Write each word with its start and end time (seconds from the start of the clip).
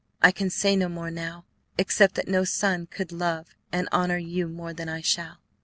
I 0.19 0.31
can 0.31 0.49
say 0.49 0.75
no 0.75 0.89
more 0.89 1.11
now, 1.11 1.45
except 1.77 2.15
that 2.15 2.27
no 2.27 2.43
son 2.43 2.87
could 2.87 3.11
love 3.11 3.49
and 3.71 3.87
honor 3.91 4.17
you 4.17 4.47
more 4.47 4.73
than 4.73 4.89
I 4.89 5.01
shall." 5.01 5.37